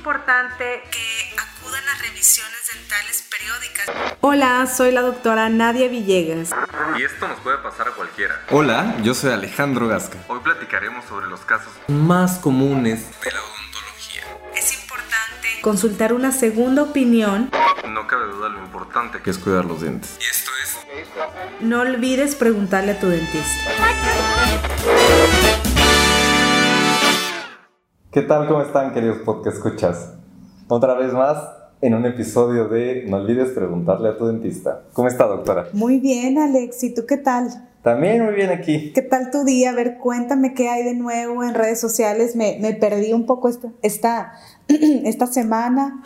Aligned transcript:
importante 0.00 0.82
que 0.90 1.36
acudan 1.38 1.82
a 1.86 2.00
revisiones 2.00 2.70
dentales 2.74 3.22
periódicas. 3.30 4.16
Hola, 4.22 4.66
soy 4.66 4.92
la 4.92 5.02
doctora 5.02 5.50
Nadia 5.50 5.88
Villegas. 5.88 6.52
Y 6.98 7.02
esto 7.02 7.28
nos 7.28 7.38
puede 7.40 7.58
pasar 7.58 7.88
a 7.88 7.90
cualquiera. 7.90 8.40
Hola, 8.48 8.96
yo 9.02 9.12
soy 9.12 9.32
Alejandro 9.32 9.88
Gasca. 9.88 10.16
Hoy 10.28 10.40
platicaremos 10.40 11.04
sobre 11.04 11.26
los 11.26 11.40
casos 11.40 11.70
más 11.88 12.38
comunes 12.38 13.08
de 13.22 13.30
la 13.30 13.40
odontología. 13.42 14.22
Es 14.56 14.72
importante 14.72 15.60
Consultar 15.60 16.14
una 16.14 16.32
segunda 16.32 16.82
opinión. 16.82 17.50
No 17.86 18.06
cabe 18.06 18.24
duda 18.28 18.48
lo 18.48 18.58
importante 18.60 19.20
que 19.20 19.28
es 19.28 19.36
cuidar 19.36 19.66
los 19.66 19.82
dientes. 19.82 20.16
Y 20.18 20.24
esto 20.24 20.50
es 20.64 20.78
No 21.60 21.80
olvides 21.82 22.36
preguntarle 22.36 22.92
a 22.92 22.98
tu 22.98 23.06
dentista. 23.10 23.70
¿Qué 28.10 28.22
tal? 28.22 28.48
¿Cómo 28.48 28.62
están, 28.62 28.92
queridos 28.92 29.18
podcast 29.18 29.56
escuchas? 29.58 30.14
Otra 30.68 30.94
vez 30.94 31.12
más 31.12 31.38
en 31.80 31.94
un 31.94 32.04
episodio 32.06 32.68
de 32.68 33.04
No 33.08 33.18
olvides 33.18 33.50
preguntarle 33.50 34.08
a 34.08 34.16
tu 34.16 34.26
dentista. 34.26 34.82
¿Cómo 34.92 35.08
está, 35.08 35.26
doctora? 35.26 35.68
Muy 35.72 36.00
bien, 36.00 36.38
Alex. 36.38 36.82
¿Y 36.84 36.94
tú 36.94 37.06
qué 37.06 37.16
tal? 37.16 37.48
También 37.82 38.24
muy 38.24 38.34
bien 38.34 38.50
aquí. 38.50 38.92
¿Qué 38.92 39.02
tal 39.02 39.30
tu 39.30 39.44
día? 39.44 39.70
A 39.70 39.74
ver, 39.74 39.98
cuéntame 39.98 40.54
qué 40.54 40.68
hay 40.68 40.82
de 40.84 40.94
nuevo 40.94 41.44
en 41.44 41.54
redes 41.54 41.80
sociales. 41.80 42.36
Me, 42.36 42.58
me 42.60 42.74
perdí 42.74 43.12
un 43.12 43.26
poco 43.26 43.48
esta, 43.48 43.68
esta, 43.82 44.32
esta 44.68 45.26
semana. 45.26 46.02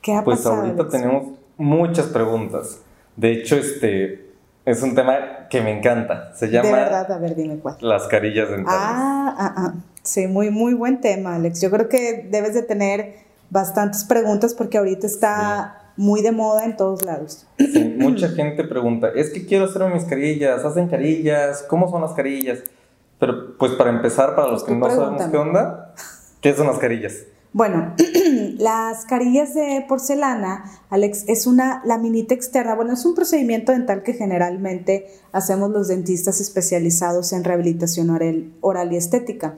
¿Qué 0.00 0.14
ha 0.14 0.24
Pues 0.24 0.38
pasado? 0.38 0.62
ahorita 0.62 0.82
Alex? 0.82 0.90
tenemos 0.90 1.38
muchas 1.56 2.06
preguntas. 2.06 2.80
De 3.16 3.32
hecho, 3.32 3.56
este 3.56 4.23
es 4.64 4.82
un 4.82 4.94
tema 4.94 5.48
que 5.50 5.60
me 5.60 5.76
encanta. 5.76 6.34
Se 6.34 6.48
llama 6.48 6.68
De 6.68 6.74
verdad, 6.74 7.12
a 7.12 7.18
ver, 7.18 7.34
dime 7.34 7.58
cuál. 7.58 7.76
las 7.80 8.06
carillas 8.08 8.48
dentales. 8.48 8.80
Ah, 8.80 9.34
ah, 9.38 9.54
ah. 9.56 9.74
Sí, 10.02 10.26
muy, 10.26 10.50
muy 10.50 10.74
buen 10.74 11.00
tema, 11.00 11.36
Alex. 11.36 11.60
Yo 11.60 11.70
creo 11.70 11.88
que 11.88 12.28
debes 12.30 12.54
de 12.54 12.62
tener 12.62 13.14
bastantes 13.50 14.04
preguntas 14.04 14.54
porque 14.54 14.78
ahorita 14.78 15.06
está 15.06 15.92
muy 15.96 16.22
de 16.22 16.32
moda 16.32 16.64
en 16.64 16.76
todos 16.76 17.04
lados. 17.04 17.46
Sí, 17.58 17.94
mucha 17.98 18.28
gente 18.28 18.64
pregunta, 18.64 19.10
es 19.14 19.30
que 19.30 19.46
quiero 19.46 19.66
hacerme 19.66 19.94
mis 19.94 20.04
carillas, 20.04 20.64
¿hacen 20.64 20.88
carillas? 20.88 21.64
¿Cómo 21.68 21.88
son 21.88 22.02
las 22.02 22.12
carillas? 22.12 22.64
Pero 23.18 23.56
pues 23.56 23.72
para 23.72 23.90
empezar, 23.90 24.34
para 24.34 24.48
los 24.48 24.64
que 24.64 24.74
no 24.74 24.90
sabemos 24.90 25.22
qué 25.30 25.36
onda, 25.36 25.94
¿qué 26.40 26.52
son 26.52 26.66
las 26.66 26.78
carillas? 26.78 27.14
Bueno, 27.54 27.94
las 28.58 29.04
carillas 29.04 29.54
de 29.54 29.84
porcelana, 29.88 30.64
Alex, 30.90 31.22
es 31.28 31.46
una 31.46 31.82
laminita 31.84 32.34
externa. 32.34 32.74
Bueno, 32.74 32.94
es 32.94 33.06
un 33.06 33.14
procedimiento 33.14 33.70
dental 33.70 34.02
que 34.02 34.12
generalmente 34.12 35.06
hacemos 35.30 35.70
los 35.70 35.86
dentistas 35.86 36.40
especializados 36.40 37.32
en 37.32 37.44
rehabilitación 37.44 38.10
oral, 38.10 38.92
y 38.92 38.96
estética. 38.96 39.54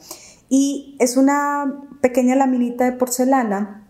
Y 0.51 0.95
es 0.99 1.17
una 1.17 1.89
pequeña 2.03 2.37
laminita 2.37 2.85
de 2.85 2.93
porcelana 2.93 3.89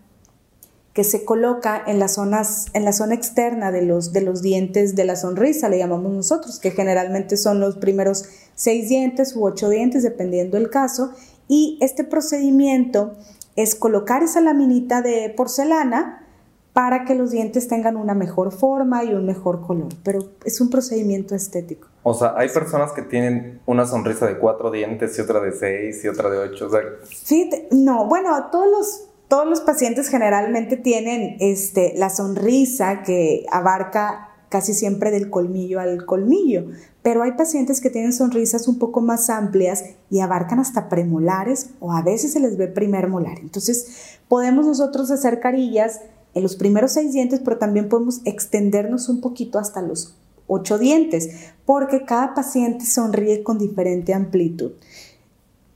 que 0.93 1.03
se 1.03 1.25
coloca 1.25 1.83
en 1.85 1.99
las 1.99 2.13
zonas, 2.13 2.67
en 2.73 2.85
la 2.85 2.93
zona 2.93 3.13
externa 3.13 3.73
de 3.73 3.81
los, 3.81 4.13
de 4.13 4.21
los 4.21 4.41
dientes 4.41 4.95
de 4.95 5.03
la 5.03 5.17
sonrisa, 5.17 5.67
le 5.67 5.79
llamamos 5.79 6.13
nosotros, 6.13 6.59
que 6.59 6.71
generalmente 6.71 7.35
son 7.35 7.59
los 7.59 7.75
primeros 7.75 8.23
seis 8.55 8.87
dientes 8.87 9.35
u 9.35 9.45
ocho 9.45 9.67
dientes, 9.67 10.01
dependiendo 10.01 10.57
del 10.57 10.69
caso. 10.69 11.11
Y 11.49 11.77
este 11.81 12.03
procedimiento 12.03 13.17
es 13.57 13.75
colocar 13.75 14.23
esa 14.23 14.39
laminita 14.39 15.01
de 15.01 15.33
porcelana 15.35 16.23
para 16.71 17.05
que 17.05 17.15
los 17.15 17.31
dientes 17.31 17.67
tengan 17.67 17.97
una 17.97 18.13
mejor 18.13 18.51
forma 18.51 19.03
y 19.03 19.11
un 19.13 19.25
mejor 19.25 19.65
color, 19.65 19.89
pero 20.03 20.19
es 20.45 20.61
un 20.61 20.69
procedimiento 20.69 21.33
estético. 21.33 21.87
O 22.03 22.13
sea, 22.13 22.35
hay 22.37 22.49
personas 22.49 22.91
que 22.91 23.01
tienen 23.01 23.59
una 23.65 23.85
sonrisa 23.85 24.27
de 24.27 24.37
cuatro 24.37 24.69
dientes 24.69 25.17
y 25.17 25.21
otra 25.21 25.41
de 25.41 25.53
seis 25.53 26.05
y 26.05 26.07
otra 26.07 26.29
de 26.29 26.37
ocho. 26.37 26.67
O 26.67 26.69
sea, 26.69 26.81
Fíjate, 27.03 27.67
no, 27.71 28.05
bueno, 28.05 28.29
todos 28.51 28.67
los, 28.69 29.09
todos 29.27 29.47
los 29.47 29.61
pacientes 29.61 30.07
generalmente 30.07 30.77
tienen 30.77 31.37
este, 31.39 31.93
la 31.97 32.11
sonrisa 32.11 33.01
que 33.01 33.47
abarca 33.51 34.26
casi 34.49 34.73
siempre 34.73 35.11
del 35.11 35.29
colmillo 35.29 35.79
al 35.79 36.05
colmillo, 36.05 36.67
pero 37.03 37.23
hay 37.23 37.33
pacientes 37.33 37.81
que 37.81 37.89
tienen 37.89 38.13
sonrisas 38.13 38.67
un 38.67 38.79
poco 38.79 39.01
más 39.01 39.29
amplias 39.29 39.83
y 40.09 40.19
abarcan 40.19 40.59
hasta 40.59 40.89
premolares 40.89 41.71
o 41.79 41.93
a 41.93 42.01
veces 42.01 42.33
se 42.33 42.39
les 42.39 42.57
ve 42.57 42.67
primer 42.67 43.07
molar. 43.07 43.39
Entonces, 43.39 44.19
podemos 44.27 44.65
nosotros 44.65 45.11
hacer 45.11 45.39
carillas 45.39 46.01
en 46.33 46.43
los 46.43 46.55
primeros 46.55 46.91
seis 46.91 47.13
dientes, 47.13 47.41
pero 47.43 47.57
también 47.57 47.89
podemos 47.89 48.21
extendernos 48.25 49.09
un 49.09 49.21
poquito 49.21 49.57
hasta 49.59 49.81
los 49.81 50.15
ocho 50.47 50.77
dientes, 50.77 51.29
porque 51.65 52.05
cada 52.05 52.33
paciente 52.33 52.85
sonríe 52.85 53.43
con 53.43 53.57
diferente 53.57 54.13
amplitud. 54.13 54.71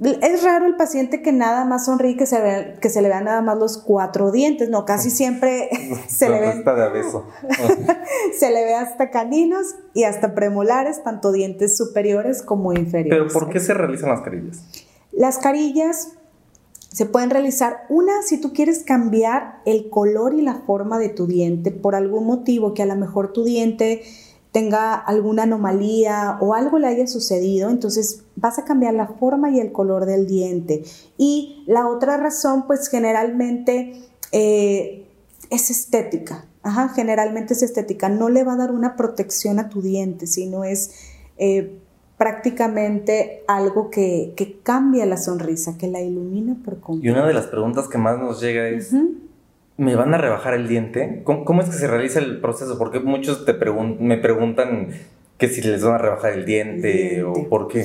Es 0.02 0.44
raro 0.44 0.66
el 0.66 0.76
paciente 0.78 1.22
que 1.22 1.32
nada 1.32 1.64
más 1.64 1.86
sonríe, 1.86 2.18
que 2.18 2.26
se, 2.26 2.42
ve, 2.42 2.76
que 2.82 2.90
se 2.90 3.04
le 3.04 3.08
vean 3.08 3.26
nada 3.26 3.42
más 3.44 3.58
los 3.60 3.78
cuatro 3.78 4.32
dientes, 4.32 4.68
no, 4.70 4.84
casi 4.84 5.10
siempre 5.12 5.70
se 6.08 6.28
le, 6.28 6.40
ven, 6.40 6.64
se 8.38 8.50
le 8.50 8.66
ve 8.66 8.74
hasta 8.74 9.12
caninos 9.12 9.76
y 9.94 10.04
hasta 10.06 10.34
premolares, 10.34 11.04
tanto 11.04 11.32
dientes 11.32 11.78
superiores 11.78 12.42
como 12.42 12.72
Pero 12.72 12.82
inferiores. 12.84 13.34
¿por 13.34 13.50
qué 13.50 13.60
se 13.60 13.76
realizan 13.76 14.10
las 14.10 14.22
carillas? 14.22 14.64
Las 15.12 15.38
carillas 15.38 16.14
se 16.92 17.06
pueden 17.06 17.30
realizar 17.30 17.86
una 17.90 18.24
si 18.24 18.42
tú 18.42 18.54
quieres 18.54 18.84
cambiar 18.84 19.62
el 19.66 19.90
color 19.90 20.34
y 20.34 20.42
la 20.42 20.56
forma 20.66 20.98
de 20.98 21.10
tu 21.10 21.28
diente 21.28 21.70
por 21.72 21.96
algún 21.96 22.26
motivo 22.26 22.74
que 22.74 22.82
a 22.82 22.86
lo 22.86 22.96
mejor 22.96 23.32
tu 23.34 23.44
diente 23.44 24.02
tenga 24.52 24.96
alguna 24.96 25.44
anomalía 25.44 26.38
o 26.42 26.54
algo 26.54 26.78
le 26.78 26.88
haya 26.88 27.08
sucedido, 27.08 27.70
entonces 27.70 28.24
vas 28.36 28.60
a 28.60 28.66
cambiar 28.66 28.94
la 28.94 29.08
forma 29.08 29.50
y 29.52 29.60
el 29.60 29.72
color 29.72 30.06
del 30.06 30.28
diente. 30.28 30.84
Y 31.18 31.64
la 31.68 31.88
otra 31.88 32.18
razón, 32.18 32.68
pues 32.68 32.90
generalmente 32.90 33.94
eh, 34.32 35.08
es 35.50 35.70
estética. 35.70 36.46
Ajá, 36.64 36.90
generalmente 36.90 37.54
es 37.54 37.64
estética. 37.64 38.10
No 38.10 38.30
le 38.30 38.44
va 38.44 38.54
a 38.54 38.58
dar 38.58 38.72
una 38.72 38.96
protección 38.96 39.58
a 39.60 39.70
tu 39.70 39.82
diente, 39.82 40.28
sino 40.28 40.64
es 40.64 40.92
eh, 41.38 41.80
prácticamente 42.18 43.44
algo 43.48 43.90
que, 43.90 44.34
que 44.36 44.60
cambia 44.62 45.06
la 45.06 45.18
sonrisa, 45.18 45.78
que 45.78 45.88
la 45.88 46.02
ilumina 46.02 46.56
por 46.64 46.76
Y 46.76 46.82
completo. 46.82 47.18
una 47.18 47.28
de 47.28 47.34
las 47.34 47.48
preguntas 47.48 47.88
que 47.88 47.98
más 47.98 48.20
nos 48.20 48.42
llega 48.42 48.68
es. 48.68 48.92
¿Me 49.78 49.96
van 49.96 50.14
a 50.14 50.18
rebajar 50.18 50.54
el 50.54 50.68
diente? 50.68 51.22
¿Cómo, 51.24 51.46
cómo 51.46 51.62
es 51.62 51.70
que 51.70 51.76
se 51.76 51.88
realiza 51.88 52.20
el 52.20 52.40
proceso? 52.42 52.78
Porque 52.78 53.00
muchos 53.00 53.46
te 53.46 53.58
pregun- 53.60 53.98
me 54.00 54.18
preguntan 54.18 54.90
que 55.38 55.48
si 55.48 55.62
les 55.62 55.84
van 55.84 55.96
a 55.96 55.98
rebajar 55.98 56.34
el 56.34 56.46
diente, 56.46 56.88
Diente. 56.92 57.24
o 57.24 57.50
por 57.50 57.68
qué. 57.68 57.84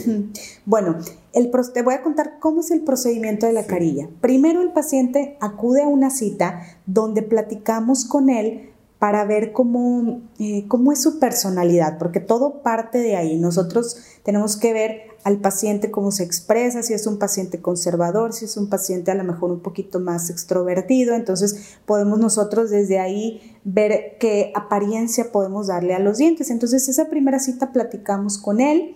Bueno, 0.67 0.99
el 1.33 1.51
te 1.73 1.81
voy 1.83 1.95
a 1.95 2.03
contar 2.03 2.35
cómo 2.39 2.61
es 2.61 2.71
el 2.71 2.83
procedimiento 2.83 3.47
de 3.47 3.55
la 3.55 3.65
carilla. 3.65 4.09
Primero 4.21 4.61
el 4.61 4.73
paciente 4.73 5.39
acude 5.41 5.83
a 5.83 5.87
una 5.87 6.11
cita 6.11 6.61
donde 6.85 7.23
platicamos 7.23 8.05
con 8.05 8.29
él 8.29 8.71
para 8.99 9.25
ver 9.25 9.53
cómo, 9.53 10.23
eh, 10.39 10.65
cómo 10.69 10.91
es 10.91 11.03
su 11.03 11.19
personalidad, 11.19 11.99
porque 11.99 12.21
todo 12.21 12.63
parte 12.63 12.99
de 12.99 13.17
ahí. 13.17 13.37
Nosotros 13.37 13.97
tenemos 14.23 14.57
que 14.57 14.73
ver 14.73 15.03
al 15.23 15.39
paciente 15.41 15.91
cómo 15.91 16.13
se 16.13 16.23
expresa, 16.23 16.83
si 16.83 16.95
es 16.95 17.07
un 17.07 17.19
paciente 17.19 17.61
conservador, 17.61 18.33
si 18.33 18.47
es 18.47 18.57
un 18.57 18.69
paciente 18.69 19.11
a 19.11 19.15
lo 19.15 19.25
mejor 19.25 19.51
un 19.51 19.61
poquito 19.61 20.01
más 20.01 20.31
extrovertido, 20.31 21.15
entonces 21.15 21.79
podemos 21.85 22.19
nosotros 22.19 22.71
desde 22.71 22.99
ahí 22.99 23.59
ver 23.65 24.17
qué 24.21 24.53
apariencia 24.55 25.33
podemos 25.33 25.67
darle 25.67 25.95
a 25.95 25.99
los 25.99 26.19
dientes. 26.19 26.51
Entonces 26.51 26.89
esa 26.89 27.07
primera 27.07 27.39
cita 27.39 27.73
platicamos 27.73 28.39
con 28.39 28.61
él 28.61 28.95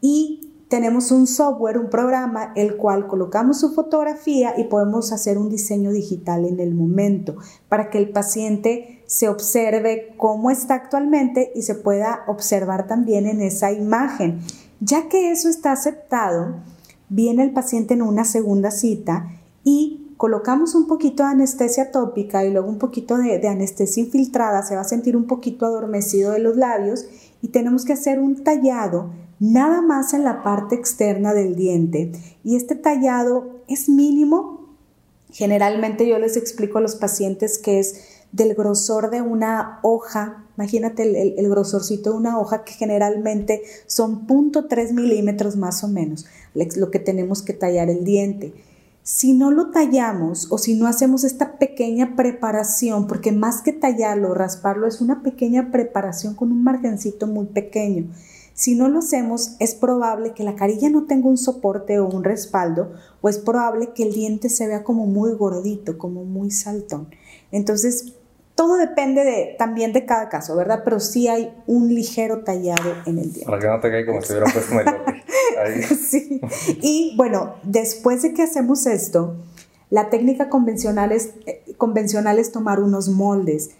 y 0.00 0.52
tenemos 0.68 1.10
un 1.12 1.26
software, 1.26 1.78
un 1.78 1.88
programa, 1.88 2.52
el 2.54 2.76
cual 2.76 3.06
colocamos 3.06 3.60
su 3.60 3.72
fotografía 3.72 4.54
y 4.58 4.64
podemos 4.64 5.12
hacer 5.12 5.38
un 5.38 5.48
diseño 5.48 5.92
digital 5.92 6.44
en 6.44 6.60
el 6.60 6.74
momento 6.74 7.36
para 7.68 7.88
que 7.88 7.98
el 7.98 8.10
paciente 8.10 8.97
se 9.08 9.30
observe 9.30 10.14
cómo 10.18 10.50
está 10.50 10.74
actualmente 10.74 11.50
y 11.54 11.62
se 11.62 11.74
pueda 11.74 12.24
observar 12.26 12.86
también 12.86 13.26
en 13.26 13.40
esa 13.40 13.72
imagen. 13.72 14.40
Ya 14.80 15.08
que 15.08 15.32
eso 15.32 15.48
está 15.48 15.72
aceptado, 15.72 16.56
viene 17.08 17.42
el 17.42 17.52
paciente 17.52 17.94
en 17.94 18.02
una 18.02 18.24
segunda 18.24 18.70
cita 18.70 19.30
y 19.64 20.12
colocamos 20.18 20.74
un 20.74 20.86
poquito 20.86 21.22
de 21.22 21.30
anestesia 21.30 21.90
tópica 21.90 22.44
y 22.44 22.52
luego 22.52 22.68
un 22.68 22.78
poquito 22.78 23.16
de, 23.16 23.48
anestesia 23.48 24.02
infiltrada, 24.02 24.62
se 24.62 24.74
va 24.74 24.82
a 24.82 24.84
sentir 24.84 25.16
un 25.16 25.26
poquito 25.26 25.64
adormecido 25.64 26.32
de 26.32 26.40
los 26.40 26.58
labios 26.58 27.06
y 27.40 27.48
tenemos 27.48 27.86
que 27.86 27.94
hacer 27.94 28.20
un 28.20 28.44
tallado 28.44 29.10
nada 29.40 29.80
más 29.80 30.12
en 30.12 30.22
la 30.22 30.42
parte 30.42 30.74
externa 30.74 31.32
del 31.32 31.56
diente. 31.56 32.12
Y 32.44 32.56
este 32.56 32.74
tallado 32.74 33.62
es 33.68 33.88
mínimo. 33.88 34.76
Generalmente 35.30 36.06
yo 36.06 36.18
les 36.18 36.36
explico 36.36 36.76
a 36.76 36.82
los 36.82 36.96
pacientes 36.96 37.56
que 37.56 37.78
es 37.78 38.17
del 38.32 38.54
grosor 38.54 39.10
de 39.10 39.22
una 39.22 39.80
hoja. 39.82 40.44
Imagínate 40.56 41.02
el, 41.02 41.38
el, 41.38 41.48
grosorcito 41.48 42.10
de 42.10 42.16
una 42.16 42.38
hoja 42.38 42.64
que 42.64 42.72
generalmente 42.72 43.62
son 43.86 44.26
0.3 44.26 44.92
milímetros 44.92 45.56
más 45.56 45.82
o 45.84 45.88
menos, 45.88 46.26
lo 46.54 46.90
que 46.90 46.98
tenemos 46.98 47.42
que 47.42 47.52
tallar 47.52 47.90
el 47.90 48.04
diente. 48.04 48.54
Si 49.02 49.32
no 49.32 49.50
lo 49.50 49.70
tallamos 49.70 50.48
o 50.50 50.58
si 50.58 50.74
no 50.74 50.86
hacemos 50.86 51.24
esta 51.24 51.58
pequeña 51.58 52.14
preparación, 52.14 53.06
porque 53.06 53.32
más 53.32 53.62
que 53.62 53.72
tallarlo, 53.72 54.34
rasparlo 54.34 54.86
es 54.86 55.00
una 55.00 55.22
pequeña 55.22 55.70
preparación 55.70 56.34
con 56.34 56.52
un 56.52 56.62
margencito 56.62 57.26
muy 57.26 57.46
pequeño. 57.46 58.10
Si 58.52 58.74
no 58.74 58.88
lo 58.88 58.98
hacemos, 58.98 59.52
es 59.60 59.74
probable 59.74 60.34
que 60.34 60.42
la 60.42 60.56
carilla 60.56 60.90
no 60.90 61.06
tenga 61.06 61.28
un 61.28 61.38
soporte 61.38 62.00
o 62.00 62.06
un 62.08 62.24
respaldo, 62.24 62.92
o 63.20 63.28
es 63.28 63.38
probable 63.38 63.92
que 63.94 64.02
el 64.02 64.12
diente 64.12 64.50
se 64.50 64.66
vea 64.66 64.82
como 64.84 65.06
muy 65.06 65.32
gordito, 65.32 65.96
como 65.96 66.24
muy 66.24 66.50
saltón. 66.50 67.08
Entonces, 67.50 68.14
todo 68.58 68.76
depende 68.76 69.22
de, 69.22 69.54
también 69.56 69.92
de 69.92 70.04
cada 70.04 70.28
caso, 70.28 70.56
¿verdad? 70.56 70.82
Pero 70.84 70.98
sí 70.98 71.28
hay 71.28 71.54
un 71.68 71.94
ligero 71.94 72.42
tallado 72.42 72.90
en 73.06 73.18
el 73.18 73.32
diente. 73.32 73.44
Para 73.44 73.60
que 73.60 73.68
no 73.68 73.78
te 73.78 73.88
caiga 73.88 74.06
como 74.08 74.20
si 74.20 74.32
hubiera 74.32 74.52
puesto 74.52 74.74
un. 74.74 75.88
Sí. 75.96 76.40
Y 76.82 77.14
bueno, 77.16 77.54
después 77.62 78.22
de 78.22 78.34
que 78.34 78.42
hacemos 78.42 78.86
esto, 78.86 79.36
la 79.90 80.10
técnica 80.10 80.48
convencional 80.48 81.12
es, 81.12 81.34
eh, 81.46 81.62
convencional 81.76 82.40
es 82.40 82.50
tomar 82.50 82.80
unos 82.80 83.08
moldes. 83.08 83.70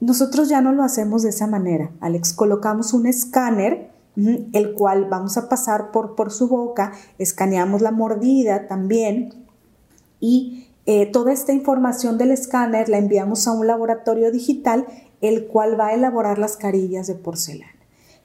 Nosotros 0.00 0.50
ya 0.50 0.60
no 0.60 0.72
lo 0.72 0.82
hacemos 0.82 1.22
de 1.22 1.30
esa 1.30 1.46
manera, 1.46 1.90
Alex. 2.00 2.34
Colocamos 2.34 2.92
un 2.92 3.06
escáner, 3.06 3.88
el 4.16 4.74
cual 4.74 5.06
vamos 5.08 5.38
a 5.38 5.48
pasar 5.48 5.90
por, 5.90 6.16
por 6.16 6.30
su 6.32 6.48
boca, 6.48 6.92
escaneamos 7.16 7.80
la 7.80 7.92
mordida 7.92 8.68
también 8.68 9.32
y 10.20 10.68
eh, 10.84 11.06
toda 11.06 11.32
esta 11.32 11.52
información 11.52 12.18
del 12.18 12.32
escáner 12.32 12.88
la 12.88 12.98
enviamos 12.98 13.46
a 13.46 13.52
un 13.52 13.66
laboratorio 13.66 14.32
digital, 14.32 14.86
el 15.20 15.46
cual 15.46 15.78
va 15.78 15.88
a 15.88 15.94
elaborar 15.94 16.38
las 16.38 16.56
carillas 16.56 17.06
de 17.06 17.14
porcelana. 17.14 17.72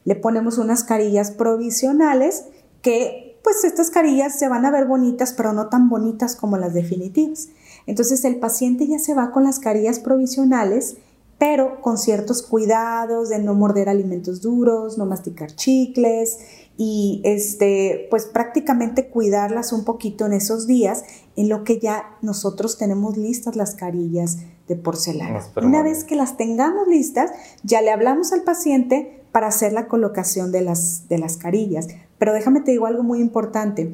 Le 0.05 0.15
ponemos 0.15 0.57
unas 0.57 0.83
carillas 0.83 1.31
provisionales 1.31 2.45
que, 2.81 3.39
pues 3.43 3.63
estas 3.63 3.91
carillas 3.91 4.39
se 4.39 4.47
van 4.47 4.65
a 4.65 4.71
ver 4.71 4.85
bonitas, 4.85 5.33
pero 5.33 5.53
no 5.53 5.67
tan 5.67 5.89
bonitas 5.89 6.35
como 6.35 6.57
las 6.57 6.73
definitivas. 6.73 7.49
Entonces 7.85 8.25
el 8.25 8.37
paciente 8.37 8.87
ya 8.87 8.99
se 8.99 9.13
va 9.13 9.31
con 9.31 9.43
las 9.43 9.59
carillas 9.59 9.99
provisionales, 9.99 10.97
pero 11.37 11.81
con 11.81 11.99
ciertos 11.99 12.41
cuidados 12.41 13.29
de 13.29 13.37
no 13.39 13.53
morder 13.53 13.89
alimentos 13.89 14.41
duros, 14.41 14.97
no 14.97 15.05
masticar 15.05 15.51
chicles 15.51 16.39
y 16.77 17.21
este, 17.23 18.07
pues 18.11 18.25
prácticamente 18.25 19.07
cuidarlas 19.07 19.73
un 19.73 19.83
poquito 19.83 20.27
en 20.27 20.33
esos 20.33 20.67
días, 20.67 21.03
en 21.35 21.49
lo 21.49 21.63
que 21.63 21.79
ya 21.79 22.15
nosotros 22.21 22.77
tenemos 22.77 23.17
listas 23.17 23.55
las 23.55 23.73
carillas 23.73 24.37
de 24.67 24.75
porcelana. 24.75 25.41
Una 25.55 25.81
vez 25.81 26.03
que 26.03 26.15
las 26.15 26.37
tengamos 26.37 26.87
listas, 26.87 27.31
ya 27.63 27.81
le 27.81 27.91
hablamos 27.91 28.31
al 28.31 28.43
paciente 28.43 29.23
para 29.31 29.47
hacer 29.47 29.73
la 29.73 29.87
colocación 29.87 30.51
de 30.51 30.61
las, 30.61 31.07
de 31.09 31.17
las 31.17 31.37
carillas. 31.37 31.87
Pero 32.19 32.33
déjame 32.33 32.61
te 32.61 32.71
digo 32.71 32.85
algo 32.85 33.03
muy 33.03 33.19
importante. 33.21 33.93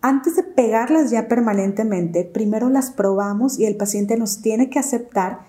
Antes 0.00 0.36
de 0.36 0.42
pegarlas 0.42 1.10
ya 1.10 1.28
permanentemente, 1.28 2.24
primero 2.24 2.70
las 2.70 2.90
probamos 2.90 3.58
y 3.58 3.66
el 3.66 3.76
paciente 3.76 4.16
nos 4.16 4.40
tiene 4.40 4.70
que 4.70 4.78
aceptar 4.78 5.40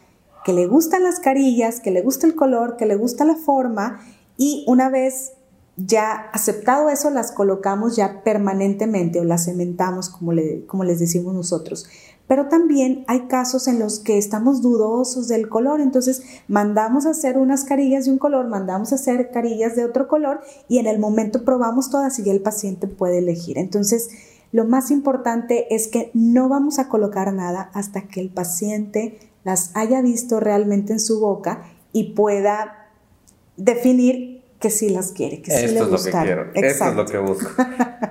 que 0.44 0.54
le 0.54 0.66
gustan 0.66 1.04
las 1.04 1.20
carillas, 1.20 1.80
que 1.80 1.92
le 1.92 2.02
gusta 2.02 2.26
el 2.26 2.36
color, 2.36 2.78
que 2.78 2.86
le 2.86 2.96
gusta 2.96 3.26
la 3.26 3.36
forma 3.36 4.00
y 4.38 4.64
una 4.68 4.90
vez 4.90 5.34
ya 5.78 6.12
aceptado 6.34 6.90
eso, 6.90 7.12
las 7.12 7.32
colocamos 7.32 7.96
ya 7.96 8.24
permanentemente 8.24 9.20
o 9.20 9.24
las 9.24 9.46
cementamos 9.46 10.10
como, 10.10 10.34
le- 10.34 10.66
como 10.66 10.84
les 10.84 11.00
decimos 11.00 11.34
nosotros. 11.36 11.88
Pero 12.28 12.48
también 12.50 13.06
hay 13.08 13.28
casos 13.28 13.68
en 13.70 13.80
los 13.80 14.00
que 14.00 14.18
estamos 14.18 14.62
dudosos 14.62 15.28
del 15.30 15.48
color, 15.48 15.80
entonces 15.80 16.24
mandamos 16.50 17.06
a 17.06 17.12
hacer 17.12 17.38
unas 17.38 17.64
carillas 17.64 18.06
de 18.06 18.12
un 18.12 18.18
color, 18.18 18.48
mandamos 18.48 18.92
a 18.92 18.96
hacer 18.96 19.32
carillas 19.32 19.76
de 19.78 19.86
otro 19.86 20.08
color 20.10 20.42
y 20.68 20.80
en 20.80 20.88
el 20.88 21.00
momento 21.00 21.46
probamos 21.46 21.90
todas 21.90 22.20
y 22.20 22.24
ya 22.24 22.34
el 22.34 22.42
paciente 22.42 22.88
puede 22.88 23.20
elegir. 23.20 23.58
Entonces, 23.58 24.10
lo 24.52 24.66
más 24.66 24.92
importante 24.92 25.74
es 25.74 25.88
que 25.88 26.10
no 26.14 26.50
vamos 26.50 26.80
a 26.80 26.90
colocar 26.90 27.32
nada 27.34 27.70
hasta 27.74 28.08
que 28.08 28.20
el 28.20 28.30
paciente 28.30 29.20
las 29.46 29.72
haya 29.76 30.02
visto 30.02 30.40
realmente 30.42 30.92
en 30.94 31.00
su 31.00 31.20
boca 31.22 31.64
y 31.94 32.14
pueda 32.14 32.90
definir 33.56 34.37
que 34.60 34.70
sí 34.70 34.90
las 34.90 35.12
quiere, 35.12 35.42
que 35.42 35.52
sí 35.52 35.66
Esto 35.66 35.86
le 35.86 35.96
es 35.96 36.04
lo 36.04 36.04
que 36.04 36.26
quiero. 36.26 36.46
Esto 36.54 36.86
es 36.86 36.96
lo 36.96 37.06
que 37.06 37.18
busco. 37.20 37.50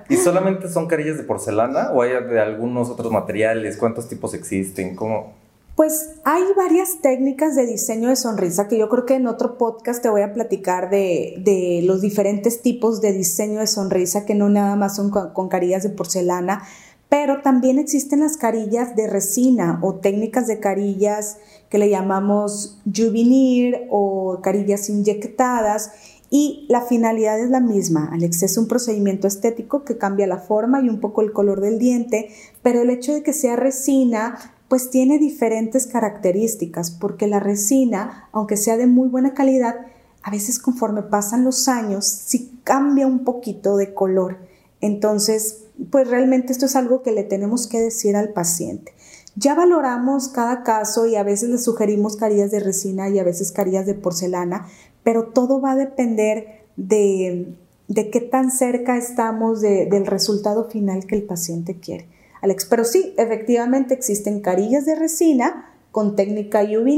¿Y 0.08 0.16
solamente 0.24 0.68
son 0.68 0.86
carillas 0.86 1.16
de 1.16 1.24
porcelana 1.24 1.90
o 1.92 2.02
hay 2.02 2.10
de 2.10 2.40
algunos 2.40 2.88
otros 2.88 3.10
materiales? 3.10 3.76
¿Cuántos 3.76 4.08
tipos 4.08 4.34
existen? 4.34 4.94
¿Cómo? 4.94 5.34
Pues 5.74 6.14
hay 6.24 6.42
varias 6.56 7.02
técnicas 7.02 7.54
de 7.54 7.66
diseño 7.66 8.08
de 8.08 8.16
sonrisa 8.16 8.66
que 8.66 8.78
yo 8.78 8.88
creo 8.88 9.04
que 9.04 9.16
en 9.16 9.26
otro 9.26 9.58
podcast 9.58 10.02
te 10.02 10.08
voy 10.08 10.22
a 10.22 10.32
platicar 10.32 10.88
de, 10.88 11.34
de 11.38 11.82
los 11.84 12.00
diferentes 12.00 12.62
tipos 12.62 13.02
de 13.02 13.12
diseño 13.12 13.60
de 13.60 13.66
sonrisa 13.66 14.24
que 14.24 14.34
no 14.34 14.48
nada 14.48 14.74
más 14.76 14.96
son 14.96 15.10
con, 15.10 15.34
con 15.34 15.48
carillas 15.48 15.82
de 15.82 15.90
porcelana, 15.90 16.62
pero 17.10 17.42
también 17.42 17.78
existen 17.78 18.20
las 18.20 18.38
carillas 18.38 18.96
de 18.96 19.06
resina 19.06 19.78
o 19.82 19.96
técnicas 19.96 20.46
de 20.46 20.60
carillas 20.60 21.36
que 21.68 21.78
le 21.78 21.90
llamamos 21.90 22.78
juvenir 22.84 23.86
o 23.90 24.40
carillas 24.42 24.88
inyectadas 24.88 25.92
y 26.30 26.66
la 26.68 26.80
finalidad 26.80 27.38
es 27.38 27.50
la 27.50 27.60
misma, 27.60 28.10
Alex, 28.12 28.42
es 28.42 28.58
un 28.58 28.66
procedimiento 28.66 29.28
estético 29.28 29.84
que 29.84 29.96
cambia 29.96 30.26
la 30.26 30.38
forma 30.38 30.82
y 30.82 30.88
un 30.88 31.00
poco 31.00 31.22
el 31.22 31.32
color 31.32 31.60
del 31.60 31.78
diente, 31.78 32.30
pero 32.62 32.82
el 32.82 32.90
hecho 32.90 33.14
de 33.14 33.22
que 33.22 33.32
sea 33.32 33.56
resina 33.56 34.36
pues 34.68 34.90
tiene 34.90 35.18
diferentes 35.18 35.86
características, 35.86 36.90
porque 36.90 37.28
la 37.28 37.38
resina, 37.38 38.28
aunque 38.32 38.56
sea 38.56 38.76
de 38.76 38.86
muy 38.86 39.08
buena 39.08 39.32
calidad, 39.32 39.76
a 40.22 40.30
veces 40.30 40.58
conforme 40.58 41.02
pasan 41.02 41.44
los 41.44 41.68
años, 41.68 42.04
sí 42.04 42.58
cambia 42.64 43.06
un 43.06 43.22
poquito 43.22 43.76
de 43.76 43.94
color. 43.94 44.38
Entonces, 44.80 45.66
pues 45.90 46.08
realmente 46.08 46.52
esto 46.52 46.66
es 46.66 46.74
algo 46.74 47.02
que 47.02 47.12
le 47.12 47.22
tenemos 47.22 47.68
que 47.68 47.80
decir 47.80 48.16
al 48.16 48.30
paciente. 48.32 48.92
Ya 49.36 49.54
valoramos 49.54 50.28
cada 50.28 50.62
caso 50.62 51.06
y 51.06 51.14
a 51.14 51.22
veces 51.22 51.50
le 51.50 51.58
sugerimos 51.58 52.16
carillas 52.16 52.50
de 52.50 52.58
resina 52.58 53.10
y 53.10 53.18
a 53.18 53.24
veces 53.24 53.52
carillas 53.52 53.84
de 53.84 53.94
porcelana, 53.94 54.66
pero 55.06 55.26
todo 55.28 55.60
va 55.60 55.70
a 55.72 55.76
depender 55.76 56.64
de, 56.76 57.54
de 57.86 58.10
qué 58.10 58.20
tan 58.20 58.50
cerca 58.50 58.96
estamos 58.96 59.60
de- 59.60 59.86
del 59.86 60.04
resultado 60.04 60.64
final 60.64 61.06
que 61.06 61.14
el 61.14 61.22
paciente 61.22 61.76
quiere. 61.78 62.08
Alex, 62.42 62.64
pero 62.64 62.82
sí, 62.84 63.14
efectivamente 63.16 63.94
existen 63.94 64.40
carillas 64.40 64.84
de 64.84 64.96
resina 64.96 65.70
con 65.92 66.16
técnica 66.16 66.62
UV 66.62 66.88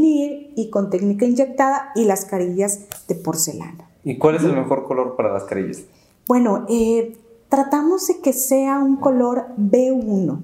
y 0.56 0.70
con 0.72 0.88
técnica 0.88 1.26
inyectada 1.26 1.90
y 1.94 2.04
las 2.06 2.24
carillas 2.24 2.86
de 3.08 3.14
porcelana. 3.14 3.90
¿Y 4.04 4.16
cuál 4.16 4.36
es 4.36 4.42
el 4.44 4.54
mejor 4.54 4.84
color 4.86 5.14
para 5.14 5.30
las 5.30 5.44
carillas? 5.44 5.82
Bueno, 6.26 6.64
eh, 6.70 7.14
tratamos 7.50 8.06
de 8.06 8.20
que 8.22 8.32
sea 8.32 8.78
un 8.78 8.96
color 8.96 9.48
B1. 9.58 10.42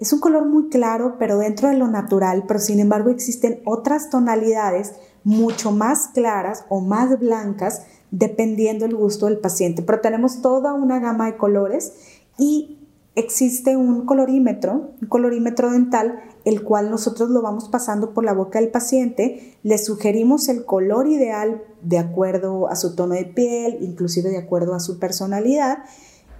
Es 0.00 0.12
un 0.12 0.18
color 0.18 0.46
muy 0.46 0.70
claro, 0.70 1.16
pero 1.20 1.38
dentro 1.38 1.68
de 1.68 1.76
lo 1.76 1.86
natural, 1.86 2.44
pero 2.48 2.58
sin 2.58 2.80
embargo 2.80 3.10
existen 3.10 3.60
otras 3.64 4.10
tonalidades 4.10 4.94
mucho 5.24 5.72
más 5.72 6.08
claras 6.08 6.64
o 6.68 6.80
más 6.80 7.18
blancas 7.18 7.82
dependiendo 8.10 8.84
el 8.84 8.96
gusto 8.96 9.26
del 9.26 9.38
paciente. 9.38 9.82
Pero 9.82 10.00
tenemos 10.00 10.42
toda 10.42 10.74
una 10.74 10.98
gama 10.98 11.26
de 11.26 11.36
colores 11.36 11.92
y 12.38 12.78
existe 13.14 13.76
un 13.76 14.06
colorímetro, 14.06 14.92
un 15.00 15.08
colorímetro 15.08 15.70
dental, 15.70 16.20
el 16.44 16.62
cual 16.62 16.90
nosotros 16.90 17.30
lo 17.30 17.42
vamos 17.42 17.68
pasando 17.68 18.14
por 18.14 18.24
la 18.24 18.32
boca 18.32 18.60
del 18.60 18.70
paciente, 18.70 19.56
le 19.62 19.78
sugerimos 19.78 20.48
el 20.48 20.64
color 20.64 21.06
ideal 21.06 21.62
de 21.82 21.98
acuerdo 21.98 22.68
a 22.68 22.76
su 22.76 22.94
tono 22.94 23.14
de 23.14 23.24
piel, 23.24 23.78
inclusive 23.80 24.30
de 24.30 24.38
acuerdo 24.38 24.74
a 24.74 24.80
su 24.80 24.98
personalidad, 24.98 25.78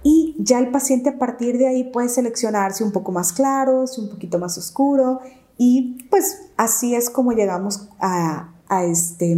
y 0.03 0.35
ya 0.39 0.57
el 0.57 0.71
paciente 0.71 1.09
a 1.09 1.19
partir 1.19 1.57
de 1.57 1.67
ahí 1.67 1.83
puede 1.83 2.09
seleccionar 2.09 2.73
si 2.73 2.83
un 2.83 2.91
poco 2.91 3.11
más 3.11 3.33
claro, 3.33 3.85
un 3.97 4.09
poquito 4.09 4.39
más 4.39 4.57
oscuro, 4.57 5.19
y 5.57 6.07
pues 6.09 6.49
así 6.57 6.95
es 6.95 7.09
como 7.09 7.33
llegamos 7.33 7.89
a, 7.99 8.55
a 8.71 8.85
este, 8.85 9.37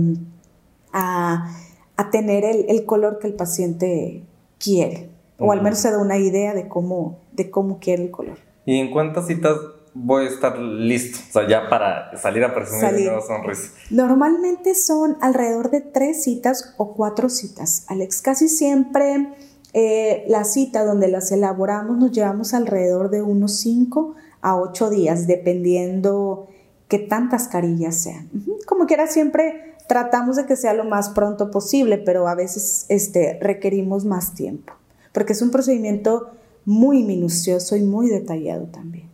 a, 0.93 1.51
a 1.97 2.09
tener 2.11 2.45
el, 2.45 2.65
el 2.69 2.85
color 2.85 3.17
que 3.17 3.25
el 3.27 3.33
paciente 3.33 4.23
quiere, 4.59 5.09
o 5.39 5.51
al 5.51 5.63
menos 5.63 5.79
se 5.79 5.89
da 5.91 5.97
una 5.97 6.19
idea 6.19 6.53
de 6.53 6.67
cómo, 6.67 7.17
de 7.33 7.49
cómo 7.49 7.79
quiere 7.79 8.03
el 8.03 8.11
color. 8.11 8.37
¿Y 8.65 8.79
en 8.79 8.91
cuántas 8.91 9.25
citas 9.25 9.57
voy 9.95 10.25
a 10.25 10.29
estar 10.29 10.57
listo? 10.59 11.17
O 11.29 11.33
sea, 11.33 11.47
ya 11.49 11.67
para 11.67 12.15
salir 12.15 12.43
a 12.43 12.53
presumir 12.53 12.81
Salir. 12.81 13.05
nueva 13.07 13.21
sonrisa. 13.21 13.71
Normalmente 13.89 14.75
son 14.75 15.17
alrededor 15.19 15.71
de 15.71 15.81
tres 15.81 16.23
citas 16.23 16.75
o 16.77 16.93
cuatro 16.93 17.27
citas, 17.27 17.85
Alex. 17.87 18.21
Casi 18.21 18.47
siempre 18.47 19.33
eh, 19.73 20.25
la 20.27 20.43
cita 20.43 20.85
donde 20.85 21.07
las 21.07 21.31
elaboramos 21.31 21.97
nos 21.97 22.11
llevamos 22.11 22.53
alrededor 22.53 23.09
de 23.09 23.23
unos 23.23 23.57
cinco 23.57 24.13
a 24.41 24.55
ocho 24.55 24.91
días, 24.91 25.25
dependiendo 25.25 26.49
qué 26.87 26.99
tantas 26.99 27.47
carillas 27.47 27.95
sean. 27.95 28.29
Como 28.65 28.85
quiera, 28.85 29.07
siempre 29.07 29.75
tratamos 29.87 30.35
de 30.35 30.45
que 30.45 30.55
sea 30.55 30.73
lo 30.73 30.83
más 30.83 31.09
pronto 31.09 31.51
posible, 31.51 31.97
pero 31.97 32.27
a 32.27 32.35
veces 32.35 32.85
este, 32.89 33.37
requerimos 33.41 34.05
más 34.05 34.33
tiempo, 34.33 34.73
porque 35.11 35.33
es 35.33 35.41
un 35.41 35.51
procedimiento 35.51 36.31
muy 36.65 37.03
minucioso 37.03 37.75
y 37.75 37.83
muy 37.83 38.09
detallado 38.09 38.65
también. 38.65 39.09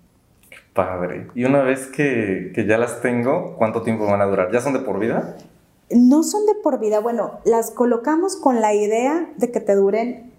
Padre. 0.74 1.28
Y 1.36 1.46
una 1.46 1.64
vez 1.64 1.88
que, 1.88 2.52
que 2.54 2.66
ya 2.66 2.78
las 2.78 3.02
tengo, 3.02 3.56
¿cuánto 3.58 3.82
tiempo 3.82 4.06
van 4.06 4.22
a 4.22 4.26
durar? 4.26 4.52
¿Ya 4.52 4.62
son 4.62 4.74
de 4.74 4.80
por 4.80 5.00
vida? 5.00 5.36
No 5.90 6.24
son 6.24 6.46
de 6.46 6.54
por 6.54 6.80
vida, 6.80 7.00
bueno, 7.00 7.40
las 7.46 7.72
colocamos 7.72 8.36
con 8.36 8.62
la 8.62 8.76
idea 8.76 9.30
de 9.38 9.52
que 9.52 9.60
te 9.60 9.76
duren 9.76 10.32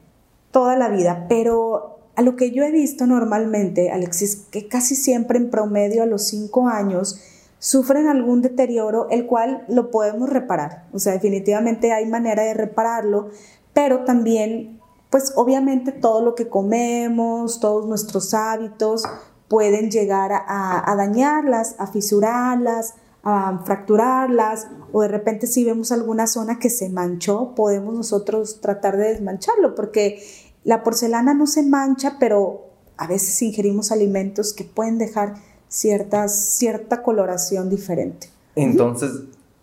toda 0.52 0.76
la 0.76 0.88
vida, 0.88 1.26
pero 1.28 1.99
a 2.20 2.22
lo 2.22 2.36
que 2.36 2.50
yo 2.50 2.64
he 2.64 2.70
visto 2.70 3.06
normalmente, 3.06 3.90
Alexis, 3.90 4.36
que 4.50 4.68
casi 4.68 4.94
siempre 4.94 5.38
en 5.38 5.48
promedio 5.48 6.02
a 6.02 6.06
los 6.06 6.26
cinco 6.26 6.68
años 6.68 7.18
sufren 7.58 8.08
algún 8.08 8.42
deterioro, 8.42 9.08
el 9.08 9.24
cual 9.24 9.64
lo 9.68 9.90
podemos 9.90 10.28
reparar. 10.28 10.84
O 10.92 10.98
sea, 10.98 11.14
definitivamente 11.14 11.94
hay 11.94 12.04
manera 12.04 12.42
de 12.42 12.52
repararlo, 12.52 13.30
pero 13.72 14.04
también, 14.04 14.78
pues 15.08 15.32
obviamente 15.34 15.92
todo 15.92 16.22
lo 16.22 16.34
que 16.34 16.50
comemos, 16.50 17.58
todos 17.58 17.86
nuestros 17.86 18.34
hábitos 18.34 19.04
pueden 19.48 19.90
llegar 19.90 20.30
a, 20.30 20.92
a 20.92 20.96
dañarlas, 20.96 21.74
a 21.78 21.86
fisurarlas, 21.86 22.96
a 23.22 23.62
fracturarlas 23.64 24.66
o 24.92 25.00
de 25.00 25.08
repente 25.08 25.46
si 25.46 25.64
vemos 25.64 25.90
alguna 25.90 26.26
zona 26.26 26.58
que 26.58 26.68
se 26.68 26.90
manchó, 26.90 27.54
podemos 27.54 27.94
nosotros 27.94 28.60
tratar 28.60 28.98
de 28.98 29.08
desmancharlo 29.08 29.74
porque 29.74 30.22
la 30.64 30.82
porcelana 30.82 31.34
no 31.34 31.46
se 31.46 31.62
mancha, 31.62 32.16
pero 32.18 32.66
a 32.96 33.06
veces 33.06 33.40
ingerimos 33.42 33.92
alimentos 33.92 34.52
que 34.52 34.64
pueden 34.64 34.98
dejar 34.98 35.34
ciertas, 35.68 36.34
cierta 36.34 37.02
coloración 37.02 37.70
diferente. 37.70 38.28
Entonces, 38.56 39.10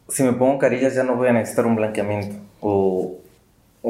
si 0.09 0.23
me 0.23 0.33
pongo 0.33 0.57
carillas 0.57 0.95
ya 0.95 1.03
no 1.03 1.15
voy 1.15 1.27
a 1.27 1.33
necesitar 1.33 1.65
un 1.65 1.75
blanqueamiento. 1.75 2.35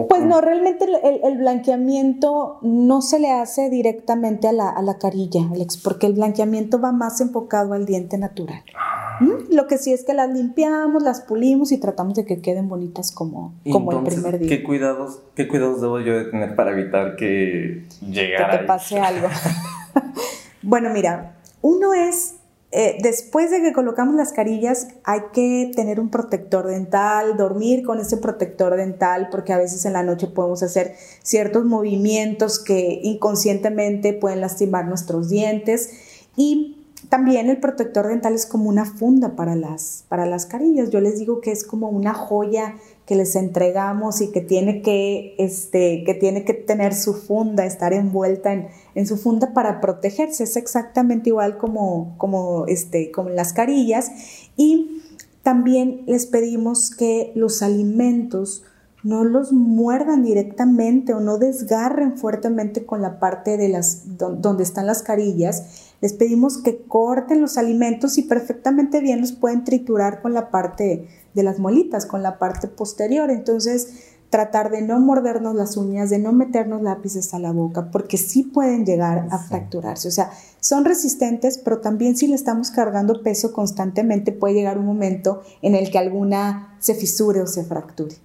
Pues 0.09 0.23
no, 0.23 0.41
realmente 0.41 0.85
el, 1.23 1.37
blanqueamiento 1.37 2.59
no 2.61 3.01
se 3.01 3.19
le 3.19 3.31
hace 3.31 3.69
directamente 3.69 4.47
a 4.47 4.51
la, 4.51 4.69
a 4.69 4.81
la 4.81 4.97
carilla, 4.97 5.41
Alex, 5.51 5.77
porque 5.77 6.07
el 6.07 6.13
blanqueamiento 6.13 6.79
va 6.79 6.91
más 6.91 7.21
enfocado 7.21 7.73
al 7.73 7.85
diente 7.85 8.17
natural. 8.17 8.61
Ah. 8.75 9.07
Lo 9.49 9.67
que 9.67 9.77
sí 9.77 9.93
es 9.93 10.03
que 10.03 10.13
las 10.13 10.29
limpiamos, 10.29 11.01
las 11.01 11.21
pulimos 11.21 11.71
y 11.71 11.77
tratamos 11.77 12.13
de 12.15 12.25
que 12.25 12.41
queden 12.41 12.67
bonitas 12.67 13.11
como, 13.11 13.53
como 13.71 13.91
el 13.91 14.03
primer 14.03 14.39
día. 14.39 14.49
¿qué 14.49 14.63
cuidados, 14.63 15.21
¿Qué 15.35 15.47
cuidados 15.47 15.81
debo 15.81 15.99
yo 15.99 16.17
de 16.17 16.25
tener 16.25 16.55
para 16.55 16.71
evitar 16.71 17.15
que 17.15 17.83
llegara? 18.01 18.51
Que 18.51 18.57
te 18.59 18.63
pase 18.65 18.99
algo. 18.99 19.27
bueno, 20.61 20.89
mira, 20.91 21.35
uno 21.61 21.93
es, 21.93 22.35
eh, 22.71 22.97
después 23.01 23.49
de 23.49 23.61
que 23.61 23.71
colocamos 23.71 24.15
las 24.15 24.33
carillas, 24.33 24.89
hay 25.05 25.21
que 25.31 25.71
tener 25.73 25.99
un 25.99 26.09
protector 26.09 26.67
dental, 26.67 27.37
dormir 27.37 27.85
con 27.85 27.99
ese 27.99 28.17
protector 28.17 28.75
dental, 28.75 29.29
porque 29.31 29.53
a 29.53 29.57
veces 29.57 29.85
en 29.85 29.93
la 29.93 30.03
noche 30.03 30.27
podemos 30.27 30.61
hacer 30.63 30.95
ciertos 31.23 31.63
movimientos 31.63 32.59
que 32.59 32.99
inconscientemente 33.03 34.11
pueden 34.13 34.41
lastimar 34.41 34.85
nuestros 34.85 35.29
dientes. 35.29 35.91
Y 36.35 36.76
también 37.09 37.49
el 37.49 37.59
protector 37.59 38.07
dental 38.07 38.33
es 38.33 38.45
como 38.45 38.69
una 38.69 38.85
funda 38.85 39.35
para 39.35 39.55
las, 39.55 40.03
para 40.09 40.25
las 40.25 40.45
carillas. 40.45 40.89
Yo 40.89 40.99
les 40.99 41.19
digo 41.19 41.39
que 41.41 41.51
es 41.51 41.63
como 41.63 41.89
una 41.89 42.13
joya 42.13 42.75
que 43.05 43.15
les 43.15 43.35
entregamos 43.35 44.19
y 44.19 44.31
que 44.31 44.41
tiene 44.41 44.81
que, 44.81 45.35
este, 45.37 46.03
que, 46.03 46.13
tiene 46.13 46.43
que 46.43 46.53
tener 46.53 46.93
su 46.93 47.13
funda, 47.13 47.65
estar 47.65 47.93
envuelta 47.93 48.51
en, 48.51 48.67
en, 48.95 49.07
su 49.07 49.15
funda 49.15 49.53
para 49.53 49.79
protegerse. 49.79 50.43
Es 50.43 50.57
exactamente 50.57 51.29
igual 51.29 51.57
como, 51.57 52.15
como, 52.17 52.65
este, 52.67 53.11
como 53.11 53.29
las 53.29 53.53
carillas. 53.53 54.11
Y 54.57 55.01
también 55.43 56.01
les 56.07 56.25
pedimos 56.25 56.93
que 56.93 57.31
los 57.35 57.61
alimentos 57.61 58.65
no 59.03 59.23
los 59.23 59.53
muerdan 59.53 60.23
directamente 60.23 61.13
o 61.13 61.21
no 61.21 61.37
desgarren 61.37 62.17
fuertemente 62.17 62.85
con 62.85 63.01
la 63.01 63.19
parte 63.19 63.55
de 63.55 63.69
las 63.69 64.17
donde 64.17 64.63
están 64.63 64.87
las 64.87 65.03
carillas 65.03 65.86
les 66.01 66.13
pedimos 66.13 66.59
que 66.59 66.83
corten 66.83 67.41
los 67.41 67.57
alimentos 67.57 68.17
y 68.17 68.23
perfectamente 68.23 68.99
bien 68.99 69.21
los 69.21 69.31
pueden 69.31 69.63
triturar 69.63 70.21
con 70.21 70.33
la 70.33 70.51
parte 70.51 71.07
de 71.33 71.43
las 71.43 71.59
molitas, 71.59 72.05
con 72.05 72.23
la 72.23 72.37
parte 72.37 72.67
posterior. 72.67 73.31
Entonces, 73.31 74.15
tratar 74.29 74.69
de 74.71 74.81
no 74.81 74.99
mordernos 74.99 75.55
las 75.55 75.77
uñas, 75.77 76.09
de 76.09 76.19
no 76.19 76.33
meternos 76.33 76.81
lápices 76.81 77.33
a 77.33 77.39
la 77.39 77.51
boca, 77.51 77.89
porque 77.91 78.17
sí 78.17 78.43
pueden 78.43 78.85
llegar 78.85 79.27
a 79.31 79.39
fracturarse. 79.39 80.07
O 80.07 80.11
sea, 80.11 80.31
son 80.59 80.85
resistentes, 80.85 81.57
pero 81.57 81.79
también 81.79 82.17
si 82.17 82.27
le 82.27 82.35
estamos 82.35 82.71
cargando 82.71 83.23
peso 83.23 83.53
constantemente, 83.53 84.31
puede 84.31 84.55
llegar 84.55 84.77
un 84.77 84.85
momento 84.85 85.41
en 85.61 85.75
el 85.75 85.89
que 85.89 85.97
alguna 85.97 86.77
se 86.79 86.93
fisure 86.93 87.41
o 87.41 87.47
se 87.47 87.63
fracture. 87.63 88.15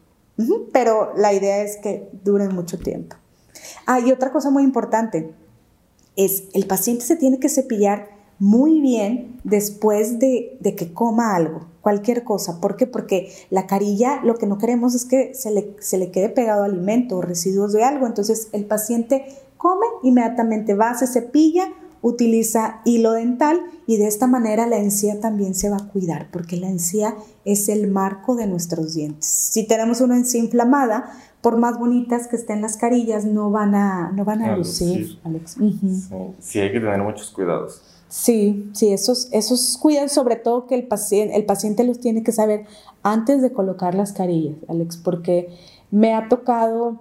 Pero 0.72 1.12
la 1.16 1.32
idea 1.32 1.62
es 1.62 1.76
que 1.76 2.10
duren 2.24 2.54
mucho 2.54 2.78
tiempo. 2.78 3.16
Ah, 3.86 4.00
y 4.00 4.10
otra 4.10 4.32
cosa 4.32 4.50
muy 4.50 4.64
importante, 4.64 5.34
es 6.16 6.44
el 6.52 6.66
paciente 6.66 7.04
se 7.04 7.16
tiene 7.16 7.38
que 7.38 7.48
cepillar 7.48 8.08
muy 8.38 8.80
bien 8.80 9.38
después 9.44 10.18
de, 10.18 10.58
que 10.76 10.92
coma 10.92 11.36
algo, 11.36 11.66
cualquier 11.80 12.24
cosa. 12.24 12.60
¿Por 12.60 12.76
qué? 12.76 12.86
Porque 12.86 13.32
la 13.50 13.68
carilla 13.68 14.20
lo 14.24 14.34
que 14.34 14.46
no 14.46 14.58
queremos 14.58 14.94
es 14.94 15.04
que 15.04 15.32
se 15.34 15.52
le, 15.52 15.76
se 15.78 15.96
le 15.96 16.10
quede 16.10 16.28
pegado 16.28 16.64
alimento 16.64 17.18
o 17.18 17.22
residuos 17.22 17.72
de 17.72 17.84
algo. 17.84 18.06
Entonces 18.06 18.48
el 18.52 18.64
paciente 18.64 19.26
come, 19.56 19.86
inmediatamente 20.02 20.74
va, 20.74 20.94
se 20.94 21.06
cepilla, 21.06 21.72
utiliza 22.02 22.80
hilo 22.84 23.12
dental 23.12 23.62
y 23.86 23.96
de 23.96 24.08
esta 24.08 24.26
manera 24.26 24.66
la 24.66 24.78
encía 24.78 25.20
también 25.20 25.54
se 25.54 25.70
va 25.70 25.76
a 25.76 25.88
cuidar 25.88 26.28
porque 26.30 26.56
la 26.56 26.68
encía 26.68 27.14
es 27.44 27.68
el 27.68 27.88
marco 27.90 28.34
de 28.34 28.46
nuestros 28.46 28.94
dientes. 28.94 29.26
Si 29.26 29.66
tenemos 29.66 30.00
una 30.00 30.16
encía 30.16 30.42
inflamada, 30.42 31.12
por 31.40 31.56
más 31.56 31.78
bonitas 31.78 32.28
que 32.28 32.36
estén 32.36 32.62
las 32.62 32.76
carillas, 32.76 33.24
no 33.24 33.50
van 33.50 33.74
a, 33.74 34.12
no 34.12 34.24
van 34.24 34.42
a, 34.42 34.56
lucir, 34.56 35.18
Alex. 35.24 35.56
sí, 36.40 36.60
hay 36.60 36.72
que 36.72 36.80
tener 36.80 37.02
muchos 37.02 37.30
cuidados. 37.30 37.82
Sí, 38.08 38.70
sí, 38.74 38.92
esos, 38.92 39.28
esos 39.32 39.76
cuidados, 39.78 40.12
sobre 40.12 40.36
todo 40.36 40.66
que 40.66 40.74
el 40.74 40.86
paciente, 40.86 41.34
el 41.36 41.44
paciente 41.44 41.82
los 41.82 41.98
tiene 41.98 42.22
que 42.22 42.30
saber 42.30 42.66
antes 43.02 43.42
de 43.42 43.52
colocar 43.52 43.94
las 43.94 44.12
carillas, 44.12 44.56
Alex, 44.68 44.98
porque 44.98 45.48
me 45.90 46.14
ha 46.14 46.28
tocado 46.28 47.00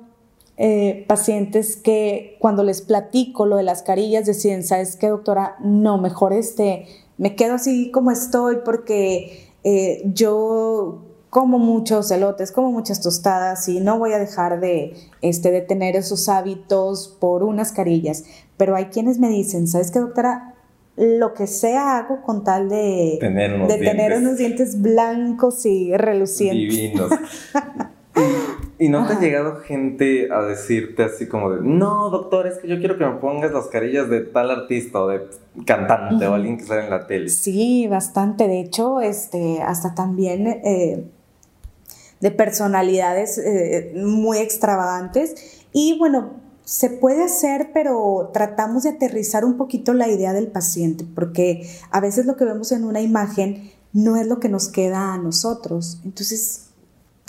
eh, 0.64 1.06
pacientes 1.08 1.76
que 1.76 2.38
cuando 2.40 2.64
les 2.64 2.84
platico 2.84 3.48
lo 3.48 3.56
de 3.56 3.64
las 3.64 3.82
carillas 3.82 4.28
deciden, 4.28 4.64
¿sabes 4.64 4.96
qué, 4.96 5.08
doctora? 5.08 5.56
No, 5.60 5.98
mejor 5.98 6.34
este, 6.34 6.86
me 7.18 7.36
quedo 7.36 7.56
así 7.56 7.90
como 7.90 8.12
estoy 8.12 8.58
porque 8.64 9.50
eh, 9.64 10.04
yo 10.14 11.02
como 11.32 11.58
muchos 11.58 12.12
elotes, 12.12 12.52
como 12.52 12.72
muchas 12.72 13.02
tostadas 13.02 13.68
y 13.70 13.80
no 13.80 13.98
voy 13.98 14.14
a 14.14 14.20
dejar 14.20 14.60
de, 14.60 14.94
este, 15.24 15.50
de 15.50 15.62
tener 15.62 15.96
esos 15.96 16.30
hábitos 16.30 17.18
por 17.20 17.42
unas 17.42 17.72
carillas. 17.72 18.26
Pero 18.58 18.76
hay 18.76 18.86
quienes 18.86 19.18
me 19.18 19.30
dicen, 19.30 19.68
¿sabes 19.68 19.90
qué, 19.90 19.98
doctora? 19.98 20.54
Lo 20.96 21.34
que 21.34 21.48
sea 21.48 21.98
hago 21.98 22.22
con 22.22 22.44
tal 22.44 22.70
de 22.70 23.18
tener 23.20 23.56
unos, 23.56 23.68
de 23.68 23.80
dientes. 23.80 23.98
Tener 23.98 24.18
unos 24.20 24.38
dientes 24.38 24.80
blancos 24.80 25.66
y 25.66 25.98
relucientes. 25.98 26.70
Divinos. 26.70 27.10
¿Y 28.82 28.90
no 28.90 29.06
te 29.06 29.14
ha 29.14 29.20
llegado 29.20 29.58
gente 29.58 30.30
a 30.34 30.42
decirte 30.42 31.04
así 31.04 31.28
como 31.28 31.52
de, 31.52 31.62
no, 31.62 32.10
doctor, 32.10 32.48
es 32.48 32.58
que 32.58 32.68
yo 32.68 32.80
quiero 32.80 32.98
que 32.98 33.06
me 33.06 33.12
pongas 33.18 33.52
las 33.52 33.68
carillas 33.68 34.10
de 34.10 34.22
tal 34.22 34.50
artista 34.50 35.04
o 35.04 35.08
de 35.08 35.22
cantante 35.68 36.26
o 36.26 36.34
alguien 36.34 36.58
que 36.58 36.64
sale 36.64 36.86
en 36.86 36.90
la 36.90 37.06
tele? 37.06 37.30
Sí, 37.30 37.86
bastante. 37.88 38.48
De 38.48 38.60
hecho, 38.60 39.00
este, 39.00 39.62
hasta 39.62 39.94
también 39.94 40.48
eh, 40.48 41.06
de 42.22 42.32
personalidades 42.32 43.38
eh, 43.38 43.94
muy 43.98 44.40
extravagantes. 44.40 45.64
Y 45.72 46.00
bueno, 46.00 46.32
se 46.64 46.90
puede 46.90 47.24
hacer, 47.24 47.70
pero 47.76 48.32
tratamos 48.34 48.82
de 48.82 48.90
aterrizar 48.90 49.46
un 49.46 49.58
poquito 49.58 49.94
la 49.94 50.08
idea 50.08 50.34
del 50.34 50.48
paciente, 50.48 51.06
porque 51.14 51.70
a 51.92 52.00
veces 52.00 52.26
lo 52.26 52.36
que 52.36 52.46
vemos 52.46 52.72
en 52.72 52.86
una 52.86 53.02
imagen 53.02 53.70
no 53.94 54.16
es 54.16 54.26
lo 54.26 54.40
que 54.40 54.50
nos 54.50 54.70
queda 54.70 55.14
a 55.14 55.20
nosotros. 55.20 56.00
Entonces, 56.04 56.71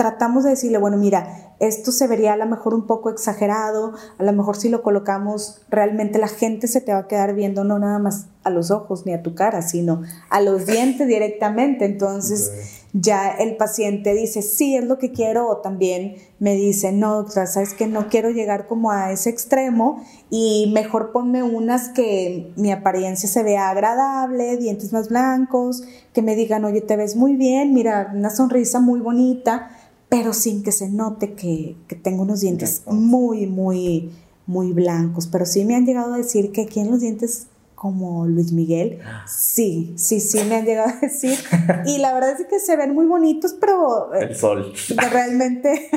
tratamos 0.02 0.42
de 0.42 0.50
decirle, 0.50 0.78
bueno, 0.78 0.96
mira, 0.96 1.54
esto 1.60 1.92
se 1.92 2.08
vería 2.08 2.32
a 2.32 2.36
lo 2.36 2.44
mejor 2.46 2.74
un 2.74 2.88
poco 2.88 3.08
exagerado, 3.08 3.92
a 4.18 4.24
lo 4.24 4.32
mejor 4.32 4.56
si 4.56 4.68
lo 4.68 4.82
colocamos, 4.82 5.62
realmente 5.70 6.18
la 6.18 6.26
gente 6.26 6.66
se 6.66 6.80
te 6.80 6.92
va 6.92 6.98
a 6.98 7.06
quedar 7.06 7.36
viendo 7.36 7.62
no 7.62 7.78
nada 7.78 8.00
más 8.00 8.26
a 8.42 8.50
los 8.50 8.72
ojos 8.72 9.06
ni 9.06 9.12
a 9.12 9.22
tu 9.22 9.36
cara, 9.36 9.62
sino 9.62 10.02
a 10.28 10.40
los 10.40 10.66
dientes 10.66 11.06
directamente. 11.06 11.84
Entonces 11.84 12.80
ya 12.92 13.30
el 13.30 13.56
paciente 13.56 14.12
dice, 14.12 14.42
sí, 14.42 14.76
es 14.76 14.84
lo 14.84 14.98
que 14.98 15.12
quiero, 15.12 15.48
o 15.48 15.58
también 15.58 16.16
me 16.40 16.56
dice, 16.56 16.90
no, 16.90 17.14
doctora, 17.14 17.46
sabes 17.46 17.74
que 17.74 17.86
no 17.86 18.08
quiero 18.08 18.30
llegar 18.30 18.66
como 18.66 18.90
a 18.90 19.12
ese 19.12 19.30
extremo 19.30 20.02
y 20.30 20.68
mejor 20.74 21.12
ponme 21.12 21.44
unas 21.44 21.90
que 21.90 22.52
mi 22.56 22.72
apariencia 22.72 23.28
se 23.28 23.44
vea 23.44 23.70
agradable, 23.70 24.56
dientes 24.56 24.92
más 24.92 25.10
blancos, 25.10 25.84
que 26.12 26.22
me 26.22 26.34
digan, 26.34 26.64
oye, 26.64 26.80
te 26.80 26.96
ves 26.96 27.14
muy 27.14 27.36
bien, 27.36 27.72
mira, 27.72 28.10
una 28.12 28.30
sonrisa 28.30 28.80
muy 28.80 28.98
bonita, 28.98 29.70
pero 30.12 30.34
sin 30.34 30.62
que 30.62 30.72
se 30.72 30.90
note 30.90 31.32
que, 31.32 31.74
que 31.88 31.96
tengo 31.96 32.24
unos 32.24 32.42
dientes 32.42 32.82
muy, 32.84 33.46
muy, 33.46 34.12
muy 34.44 34.74
blancos. 34.74 35.26
Pero 35.26 35.46
sí 35.46 35.64
me 35.64 35.74
han 35.74 35.86
llegado 35.86 36.12
a 36.12 36.18
decir 36.18 36.52
que 36.52 36.60
aquí 36.60 36.80
en 36.80 36.90
los 36.90 37.00
dientes 37.00 37.46
como 37.74 38.26
Luis 38.26 38.52
Miguel. 38.52 38.98
Sí, 39.26 39.94
sí, 39.96 40.20
sí, 40.20 40.44
me 40.44 40.56
han 40.56 40.66
llegado 40.66 40.90
a 40.90 41.00
decir. 41.00 41.38
Y 41.86 41.96
la 41.96 42.12
verdad 42.12 42.38
es 42.38 42.46
que 42.46 42.60
se 42.60 42.76
ven 42.76 42.94
muy 42.94 43.06
bonitos, 43.06 43.54
pero... 43.58 44.12
Eh, 44.12 44.26
el 44.28 44.36
sol. 44.36 44.74
Realmente, 45.10 45.88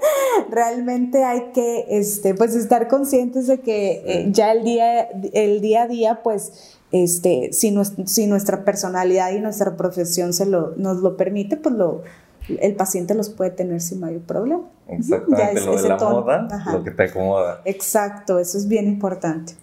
realmente 0.50 1.24
hay 1.24 1.50
que 1.52 1.86
este, 1.90 2.36
pues 2.36 2.54
estar 2.54 2.86
conscientes 2.86 3.48
de 3.48 3.58
que 3.58 4.04
eh, 4.06 4.28
ya 4.30 4.52
el 4.52 4.62
día, 4.62 5.08
el 5.32 5.60
día 5.60 5.82
a 5.82 5.88
día, 5.88 6.22
pues, 6.22 6.76
este, 6.92 7.52
si, 7.52 7.74
si 8.06 8.28
nuestra 8.28 8.64
personalidad 8.64 9.32
y 9.32 9.40
nuestra 9.40 9.76
profesión 9.76 10.32
se 10.32 10.46
lo, 10.46 10.76
nos 10.76 10.98
lo 10.98 11.16
permite, 11.16 11.56
pues 11.56 11.74
lo, 11.74 12.04
el 12.48 12.74
paciente 12.76 13.14
los 13.14 13.30
puede 13.30 13.50
tener 13.50 13.80
sin 13.80 14.00
mayor 14.00 14.22
problema. 14.22 14.62
Exactamente, 14.88 15.60
lo 15.62 15.80
de 15.80 15.88
la 15.88 15.96
moda, 15.96 16.48
lo 16.72 16.82
que 16.84 16.90
te 16.90 17.04
acomoda. 17.04 17.60
Exacto, 17.64 18.38
eso 18.38 18.58
es 18.58 18.68
bien 18.68 18.86
importante. 18.86 19.54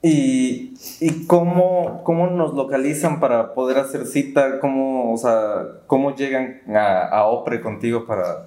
¿Y, 0.00 0.74
y 1.00 1.26
cómo, 1.26 2.02
cómo, 2.04 2.28
nos 2.28 2.54
localizan 2.54 3.18
para 3.18 3.54
poder 3.54 3.78
hacer 3.78 4.06
cita? 4.06 4.60
¿Cómo, 4.60 5.12
o 5.12 5.16
sea, 5.16 5.64
cómo 5.86 6.14
llegan 6.14 6.60
a, 6.68 7.08
a 7.08 7.26
OPRE 7.26 7.60
contigo 7.60 8.06
para...? 8.06 8.44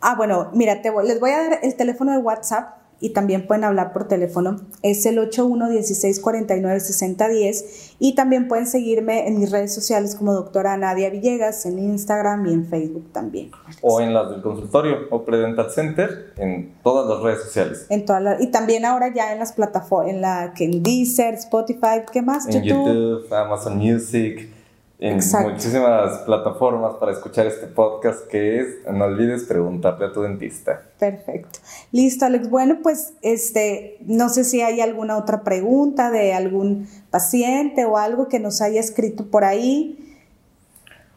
Ah, 0.00 0.14
bueno, 0.16 0.50
mira, 0.54 0.80
te 0.80 0.90
voy- 0.90 1.06
les 1.06 1.20
voy 1.20 1.30
a 1.30 1.38
dar 1.48 1.58
el 1.62 1.74
teléfono 1.76 2.12
de 2.12 2.18
WhatsApp 2.18 2.76
y 3.04 3.10
también 3.10 3.46
pueden 3.46 3.64
hablar 3.64 3.92
por 3.92 4.08
teléfono. 4.08 4.56
Es 4.82 5.04
el 5.06 5.18
8116496010 5.18 7.94
y 7.98 8.14
también 8.14 8.48
pueden 8.48 8.66
seguirme 8.66 9.28
en 9.28 9.38
mis 9.38 9.50
redes 9.50 9.74
sociales 9.74 10.14
como 10.14 10.32
doctora 10.32 10.76
Nadia 10.76 11.10
Villegas 11.10 11.66
en 11.66 11.78
Instagram 11.78 12.46
y 12.46 12.52
en 12.54 12.66
Facebook 12.66 13.10
también. 13.12 13.50
O 13.82 14.00
en 14.00 14.14
las 14.14 14.30
del 14.30 14.42
consultorio 14.42 14.96
o 15.10 15.24
Predental 15.24 15.70
Center, 15.70 16.32
en 16.36 16.74
todas 16.82 17.08
las 17.08 17.22
redes 17.22 17.42
sociales. 17.44 17.86
En 17.90 18.04
todas 18.04 18.22
las- 18.22 18.40
y 18.40 18.48
también 18.48 18.84
ahora 18.84 19.12
ya 19.14 19.32
en 19.32 19.38
las 19.38 19.52
plataformas, 19.52 20.12
en 20.14 20.20
la 20.20 20.52
que 20.56 20.64
en 20.64 20.82
Deezer, 20.82 21.34
Spotify, 21.34 22.02
¿qué 22.12 22.22
más? 22.22 22.46
En 22.48 22.62
YouTube, 22.62 23.32
Amazon 23.34 23.76
Music, 23.76 24.48
en 24.98 25.14
Exacto. 25.14 25.50
muchísimas 25.50 26.20
plataformas 26.20 26.94
para 26.94 27.12
escuchar 27.12 27.46
este 27.46 27.66
podcast 27.66 28.26
que 28.28 28.60
es 28.60 28.66
No 28.92 29.04
olvides 29.06 29.44
preguntarle 29.44 30.06
a 30.06 30.12
tu 30.12 30.22
dentista. 30.22 30.82
Perfecto. 30.98 31.58
Listo, 31.90 32.26
Alex. 32.26 32.48
Bueno, 32.48 32.78
pues 32.82 33.14
este, 33.22 33.98
no 34.06 34.28
sé 34.28 34.44
si 34.44 34.62
hay 34.62 34.80
alguna 34.80 35.16
otra 35.16 35.42
pregunta 35.42 36.10
de 36.10 36.32
algún 36.32 36.88
paciente 37.10 37.84
o 37.84 37.98
algo 37.98 38.28
que 38.28 38.38
nos 38.38 38.62
haya 38.62 38.80
escrito 38.80 39.26
por 39.26 39.44
ahí. 39.44 40.16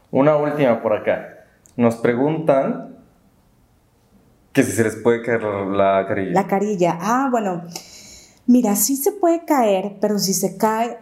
Una 0.10 0.38
última 0.38 0.82
por 0.82 0.94
acá. 0.94 1.46
Nos 1.76 1.98
preguntan 1.98 2.96
que 4.54 4.64
si 4.64 4.72
se 4.72 4.84
les 4.84 4.96
puede 4.96 5.22
caer 5.22 5.44
la 5.44 6.04
carilla. 6.08 6.32
La 6.32 6.48
carilla. 6.48 6.98
Ah, 7.00 7.28
bueno. 7.30 7.64
Mira, 8.48 8.76
sí 8.76 8.96
se 8.96 9.12
puede 9.12 9.46
caer, 9.46 9.98
pero 10.02 10.18
si 10.18 10.34
se 10.34 10.58
cae 10.58 10.98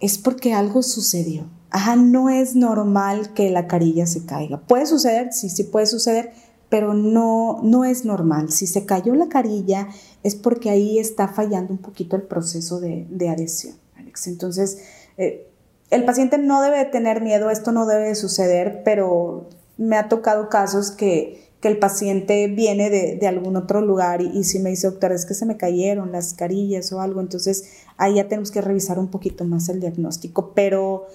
es 0.00 0.18
porque 0.18 0.54
algo 0.54 0.82
sucedió. 0.82 1.46
Ajá, 1.74 1.96
no 1.96 2.30
es 2.30 2.54
normal 2.54 3.34
que 3.34 3.50
la 3.50 3.66
carilla 3.66 4.06
se 4.06 4.24
caiga. 4.24 4.60
Puede 4.60 4.86
suceder, 4.86 5.32
sí, 5.32 5.48
sí 5.48 5.64
puede 5.64 5.86
suceder, 5.86 6.30
pero 6.68 6.94
no, 6.94 7.58
no 7.64 7.84
es 7.84 8.04
normal. 8.04 8.52
Si 8.52 8.68
se 8.68 8.86
cayó 8.86 9.12
la 9.16 9.28
carilla 9.28 9.88
es 10.22 10.36
porque 10.36 10.70
ahí 10.70 11.00
está 11.00 11.26
fallando 11.26 11.72
un 11.72 11.80
poquito 11.80 12.14
el 12.14 12.22
proceso 12.22 12.78
de, 12.78 13.28
adhesión, 13.28 13.74
Alex. 13.96 14.28
Entonces, 14.28 14.78
eh, 15.16 15.48
el 15.90 16.04
paciente 16.04 16.38
no 16.38 16.62
debe 16.62 16.78
de 16.78 16.84
tener 16.84 17.20
miedo, 17.20 17.50
esto 17.50 17.72
no 17.72 17.86
debe 17.86 18.06
de 18.06 18.14
suceder, 18.14 18.82
pero 18.84 19.48
me 19.76 19.96
ha 19.96 20.08
tocado 20.08 20.48
casos 20.48 20.92
que, 20.92 21.50
que 21.60 21.66
el 21.66 21.80
paciente 21.80 22.46
viene 22.46 22.88
de, 22.88 23.16
de 23.16 23.26
algún 23.26 23.56
otro 23.56 23.80
lugar 23.80 24.22
y, 24.22 24.26
y 24.28 24.44
si 24.44 24.60
me 24.60 24.70
dice, 24.70 24.86
doctor, 24.86 25.10
es 25.10 25.26
que 25.26 25.34
se 25.34 25.44
me 25.44 25.56
cayeron 25.56 26.12
las 26.12 26.34
carillas 26.34 26.92
o 26.92 27.00
algo, 27.00 27.20
entonces 27.20 27.64
ahí 27.96 28.14
ya 28.14 28.28
tenemos 28.28 28.52
que 28.52 28.60
revisar 28.60 29.00
un 29.00 29.08
poquito 29.08 29.44
más 29.44 29.68
el 29.68 29.80
diagnóstico, 29.80 30.52
pero 30.54 31.08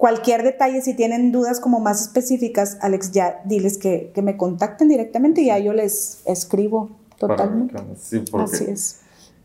cualquier 0.00 0.42
detalle, 0.42 0.80
si 0.80 0.94
tienen 0.94 1.30
dudas 1.30 1.60
como 1.60 1.78
más 1.78 2.00
específicas, 2.00 2.78
Alex, 2.80 3.12
ya 3.12 3.42
diles 3.44 3.76
que, 3.76 4.12
que 4.14 4.22
me 4.22 4.38
contacten 4.38 4.88
directamente 4.88 5.42
y 5.42 5.46
ya 5.48 5.58
yo 5.58 5.74
les 5.74 6.22
escribo 6.24 6.88
totalmente. 7.18 7.74
Para- 7.74 7.96
Sí, 7.96 8.24
porque 8.30 8.56
Así 8.56 8.64
es. 8.70 9.00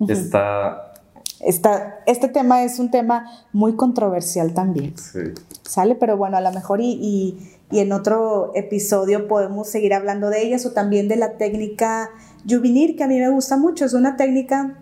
está... 0.07 0.93
Esta- 1.41 1.99
este 2.05 2.29
tema 2.29 2.63
es 2.63 2.79
un 2.79 2.89
tema 2.89 3.25
muy 3.51 3.75
controversial 3.75 4.53
también. 4.53 4.93
sí. 4.97 5.19
¿Sale? 5.63 5.95
Pero 5.95 6.15
bueno, 6.15 6.37
a 6.37 6.41
lo 6.41 6.51
mejor 6.53 6.79
y, 6.79 6.91
y- 7.01 7.51
y 7.69 7.79
en 7.79 7.91
otro 7.91 8.51
episodio 8.55 9.27
podemos 9.27 9.67
seguir 9.67 9.93
hablando 9.93 10.29
de 10.29 10.41
ellas 10.41 10.65
o 10.65 10.71
también 10.71 11.09
de 11.09 11.17
la 11.17 11.33
técnica 11.37 12.09
Juvinir, 12.49 12.95
que 12.95 13.03
a 13.03 13.07
mí 13.07 13.19
me 13.19 13.29
gusta 13.29 13.57
mucho. 13.57 13.83
Es 13.83 13.93
una 13.93 14.15
técnica 14.15 14.77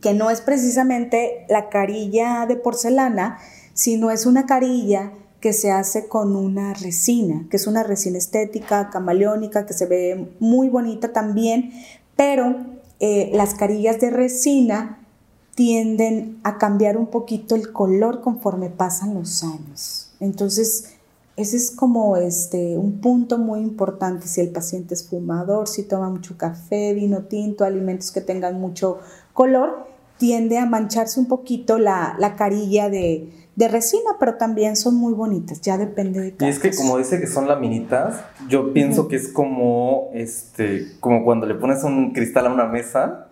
que 0.00 0.14
no 0.14 0.30
es 0.30 0.40
precisamente 0.42 1.44
la 1.48 1.68
carilla 1.70 2.46
de 2.46 2.54
porcelana, 2.56 3.38
sino 3.74 4.10
es 4.10 4.26
una 4.26 4.46
carilla 4.46 5.12
que 5.40 5.52
se 5.52 5.72
hace 5.72 6.06
con 6.06 6.36
una 6.36 6.72
resina, 6.72 7.46
que 7.50 7.56
es 7.56 7.66
una 7.66 7.82
resina 7.82 8.16
estética, 8.16 8.90
camaleónica, 8.90 9.66
que 9.66 9.74
se 9.74 9.86
ve 9.86 10.36
muy 10.38 10.68
bonita 10.68 11.12
también, 11.12 11.72
pero 12.16 12.56
eh, 13.00 13.30
las 13.34 13.54
carillas 13.54 14.00
de 14.00 14.10
resina 14.10 15.00
tienden 15.56 16.38
a 16.44 16.58
cambiar 16.58 16.96
un 16.96 17.06
poquito 17.06 17.56
el 17.56 17.72
color 17.72 18.20
conforme 18.20 18.70
pasan 18.70 19.14
los 19.14 19.42
años. 19.42 20.12
Entonces, 20.20 20.92
ese 21.36 21.56
es 21.56 21.72
como 21.72 22.16
este, 22.16 22.78
un 22.78 23.00
punto 23.00 23.36
muy 23.38 23.60
importante 23.60 24.28
si 24.28 24.40
el 24.40 24.50
paciente 24.50 24.94
es 24.94 25.08
fumador, 25.08 25.66
si 25.66 25.82
toma 25.82 26.08
mucho 26.08 26.36
café, 26.36 26.94
vino 26.94 27.24
tinto, 27.24 27.64
alimentos 27.64 28.12
que 28.12 28.20
tengan 28.20 28.60
mucho 28.60 29.00
color, 29.32 29.88
tiende 30.18 30.58
a 30.58 30.66
mancharse 30.66 31.18
un 31.18 31.26
poquito 31.26 31.78
la, 31.78 32.14
la 32.18 32.36
carilla 32.36 32.88
de, 32.88 33.41
de 33.56 33.68
resina, 33.68 34.12
pero 34.18 34.36
también 34.36 34.76
son 34.76 34.94
muy 34.94 35.12
bonitas, 35.12 35.60
ya 35.60 35.76
depende 35.76 36.20
de 36.20 36.28
Y 36.28 36.32
cada 36.32 36.50
es 36.50 36.58
que 36.58 36.74
como 36.74 36.96
dice 36.98 37.20
que 37.20 37.26
son 37.26 37.46
laminitas, 37.48 38.20
yo 38.48 38.72
pienso 38.72 39.08
que 39.08 39.16
es 39.16 39.28
como 39.28 40.08
este, 40.14 40.96
como 41.00 41.22
cuando 41.24 41.46
le 41.46 41.54
pones 41.54 41.84
un 41.84 42.12
cristal 42.12 42.46
a 42.46 42.52
una 42.52 42.66
mesa 42.66 43.28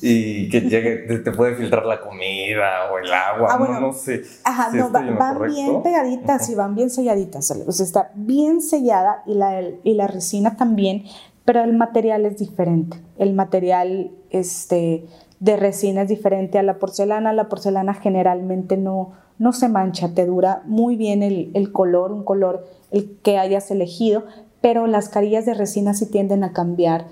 y 0.00 0.48
que 0.48 0.62
llegue, 0.62 1.18
te, 1.18 1.30
puede 1.32 1.54
filtrar 1.54 1.84
la 1.86 2.00
comida 2.00 2.90
o 2.92 2.98
el 2.98 3.12
agua, 3.12 3.48
Ah, 3.50 3.58
no, 3.58 3.66
bueno. 3.66 3.80
no 3.80 3.92
sé. 3.92 4.22
Ajá, 4.44 4.70
si 4.70 4.78
no, 4.78 4.90
va- 4.90 5.00
van 5.02 5.34
correcto. 5.36 5.54
bien 5.54 5.82
pegaditas 5.82 6.48
y 6.48 6.52
Ujú. 6.52 6.58
van 6.60 6.74
bien 6.74 6.90
selladitas. 6.90 7.50
O 7.66 7.72
sea, 7.72 7.84
está 7.86 8.10
bien 8.14 8.60
sellada 8.62 9.22
y 9.26 9.34
la, 9.34 9.60
y 9.84 9.94
la 9.94 10.06
resina 10.06 10.56
también, 10.56 11.04
pero 11.44 11.62
el 11.62 11.74
material 11.76 12.24
es 12.26 12.38
diferente. 12.38 12.96
El 13.18 13.34
material 13.34 14.10
este, 14.30 15.06
de 15.40 15.56
resina 15.56 16.02
es 16.02 16.08
diferente 16.08 16.58
a 16.58 16.62
la 16.62 16.78
porcelana. 16.78 17.32
La 17.32 17.48
porcelana 17.48 17.94
generalmente 17.94 18.76
no, 18.76 19.12
no 19.42 19.52
se 19.52 19.68
mancha, 19.68 20.14
te 20.14 20.24
dura 20.24 20.62
muy 20.66 20.94
bien 20.94 21.24
el, 21.24 21.50
el 21.54 21.72
color, 21.72 22.12
un 22.12 22.22
color 22.22 22.64
el 22.92 23.18
que 23.24 23.38
hayas 23.38 23.72
elegido, 23.72 24.22
pero 24.60 24.86
las 24.86 25.08
carillas 25.08 25.46
de 25.46 25.54
resina 25.54 25.94
sí 25.94 26.06
tienden 26.06 26.44
a 26.44 26.52
cambiar 26.52 27.06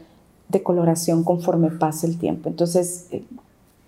de 0.48 0.62
coloración 0.62 1.24
conforme 1.24 1.70
pase 1.72 2.06
el 2.06 2.18
tiempo. 2.18 2.48
Entonces, 2.48 3.08
eh, 3.10 3.24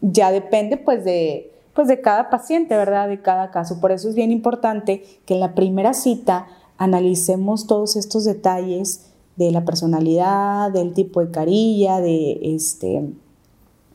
ya 0.00 0.33
depende 0.33 0.76
pues 0.76 1.05
de, 1.05 1.52
pues 1.72 1.87
de 1.87 2.00
cada 2.00 2.31
paciente, 2.31 2.76
¿verdad? 2.76 3.09
De 3.09 3.22
cada 3.22 3.52
caso. 3.52 3.81
Por 3.81 3.92
eso 3.92 4.09
es 4.09 4.16
bien 4.16 4.33
importante 4.33 5.05
que 5.24 5.35
en 5.35 5.40
la 5.40 5.55
primera 5.55 5.94
cita 5.94 6.48
analicemos 6.78 7.68
todos 7.68 7.94
estos 7.94 8.24
detalles 8.24 9.07
de 9.37 9.52
la 9.52 9.64
personalidad, 9.64 10.72
del 10.72 10.94
tipo 10.94 11.20
de 11.20 11.31
carilla, 11.31 12.00
de 12.00 12.40
este, 12.42 13.09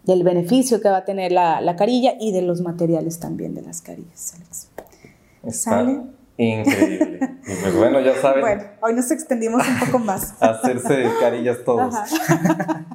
del 0.08 0.24
beneficio 0.24 0.82
que 0.82 0.90
va 0.90 0.98
a 0.98 1.06
tener 1.06 1.32
la, 1.32 1.62
la 1.62 1.76
carilla 1.76 2.14
y 2.20 2.32
de 2.32 2.42
los 2.42 2.62
materiales 2.62 3.20
también 3.20 3.54
de 3.54 3.62
las 3.62 3.82
carillas, 3.82 4.34
Alex. 4.36 4.68
Está 5.44 5.70
¿Sale? 5.72 6.02
increíble. 6.38 7.20
y 7.48 7.56
pues 7.62 7.76
bueno, 7.76 8.00
ya 8.00 8.16
saben, 8.20 8.42
Bueno, 8.42 8.64
hoy 8.82 8.94
nos 8.94 9.12
extendimos 9.12 9.68
un 9.68 9.80
poco 9.80 10.00
más. 10.00 10.34
hacerse 10.42 11.06
carillas 11.20 11.58
todos. 11.66 11.94
Ajá. 11.94 12.86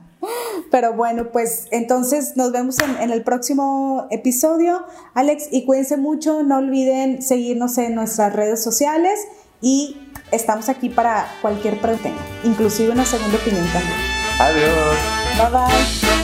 Pero 0.71 0.95
bueno, 0.95 1.33
pues 1.33 1.67
entonces 1.71 2.37
nos 2.37 2.53
vemos 2.53 2.79
en, 2.79 2.97
en 2.97 3.11
el 3.11 3.23
próximo 3.23 4.07
episodio, 4.11 4.85
Alex, 5.13 5.49
y 5.51 5.67
cuídense 5.67 5.99
mucho, 5.99 6.43
no 6.43 6.59
olviden 6.59 7.21
seguirnos 7.21 7.77
en 7.79 7.95
nuestras 7.95 8.33
redes 8.33 8.63
sociales 8.63 9.19
y 9.61 9.97
estamos 10.31 10.69
aquí 10.71 10.89
para 10.89 11.27
cualquier 11.43 11.79
pregunta, 11.79 12.11
inclusive 12.45 12.91
una 12.91 13.05
segunda 13.05 13.37
opinión 13.37 13.67
también. 13.73 13.99
Adiós. 14.39 14.97
Bye 15.39 15.51
bye. 15.51 16.22